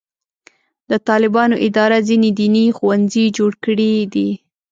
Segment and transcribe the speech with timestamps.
[0.89, 4.29] د طالبانو اداره ځینې دیني ښوونځي جوړ کړي دي.